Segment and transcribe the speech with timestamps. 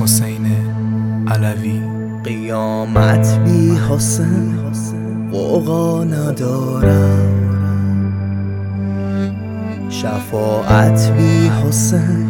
[0.00, 0.46] حسین
[1.28, 1.82] علوی.
[2.24, 4.58] قیامت بی حسین
[5.32, 7.32] قوقا ندارم.
[9.90, 12.28] شفاعت بی حسین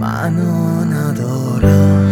[0.00, 2.08] معنا ندارم.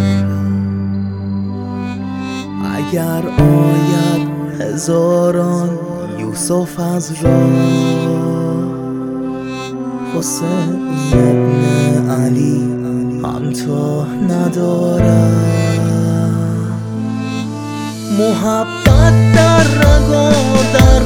[2.76, 4.28] اگر آید
[4.60, 5.95] هزاران
[6.26, 7.86] یوسف از راه.
[10.18, 12.62] حسین ابن علی
[13.24, 15.56] هم تو ندارم
[18.18, 20.30] محبت در رگا
[20.74, 21.02] در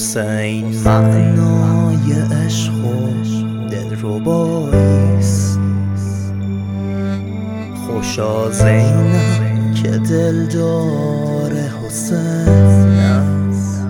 [0.00, 2.12] حسین معنای
[2.46, 2.88] عشق و
[3.68, 5.60] دلرباییست.
[7.86, 12.18] خوشا زینب که دلدار حسین.
[12.18, 13.84] است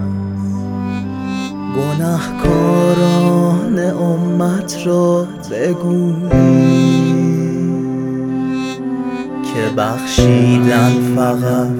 [1.76, 7.14] گنهکاران امت را بگویی
[9.42, 11.70] که بخشیدن فقط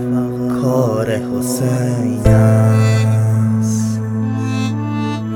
[0.63, 3.09] کار حسین است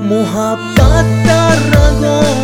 [0.09, 2.34] محبت در رگا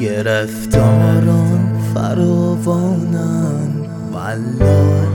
[0.00, 3.70] گرفتاران فراوانن.
[4.12, 5.08] والله.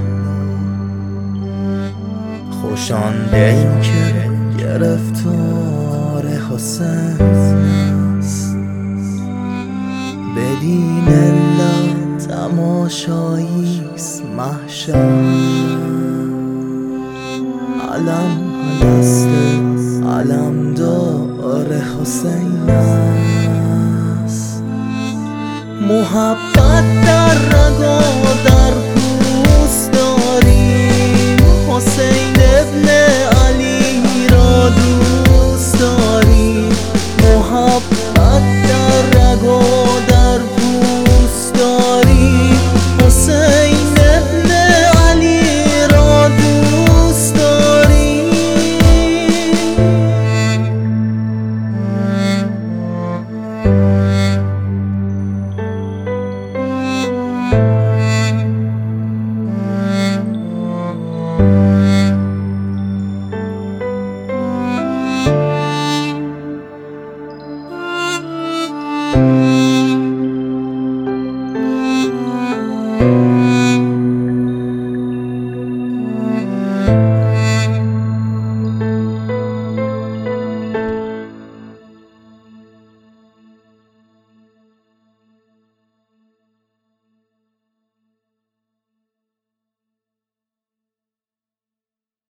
[2.61, 6.25] خوشان دل که گرفتار
[8.19, 8.55] است.
[10.37, 15.11] بدین علت تماشاییست محشر.
[17.93, 19.27] علم دست
[20.03, 22.69] علم دار حسین
[25.81, 28.50] است محبت در رگا